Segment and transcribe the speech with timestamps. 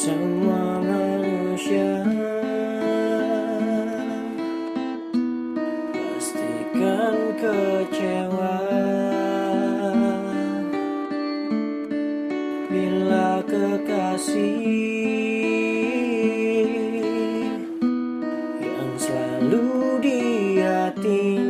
[0.00, 2.00] semua manusia
[5.92, 8.56] pastikan kecewa
[12.72, 14.64] bila kekasih
[18.56, 20.20] yang selalu di
[20.64, 21.49] hati.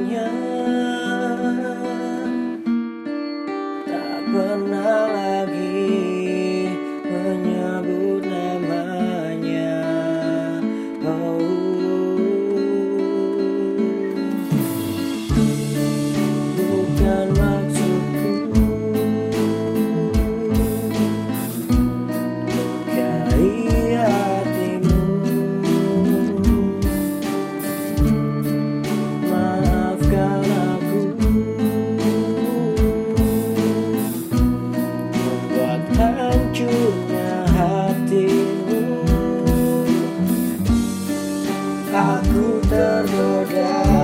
[43.44, 43.99] down.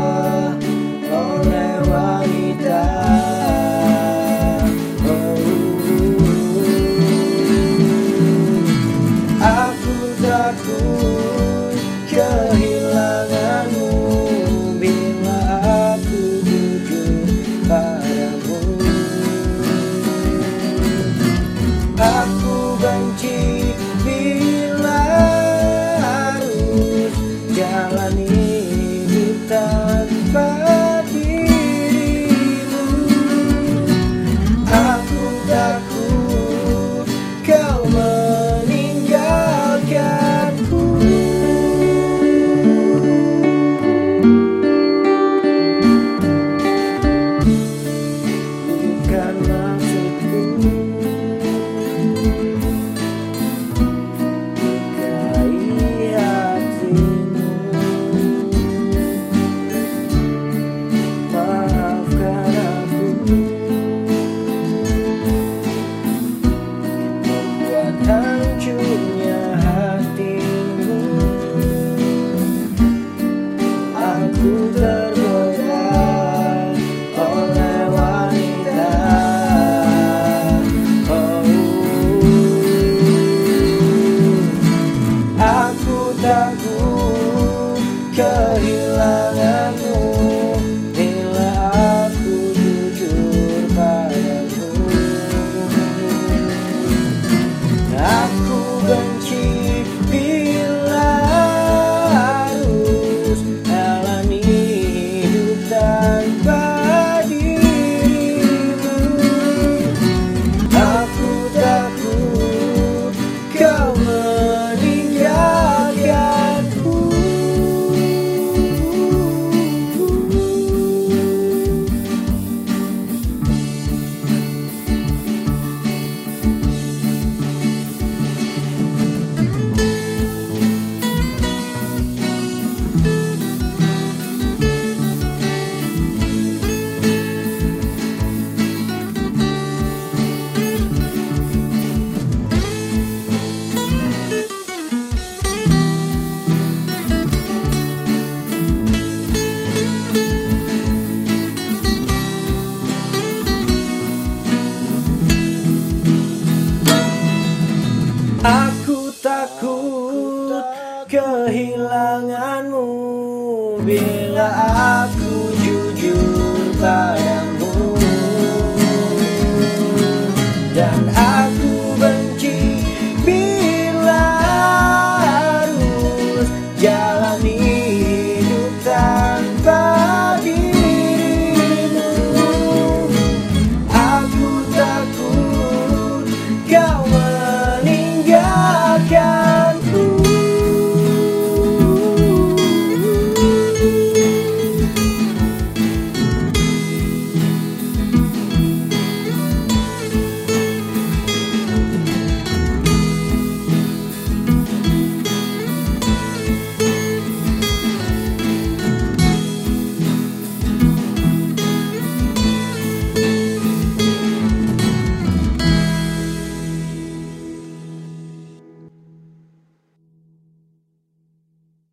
[164.47, 165.16] saat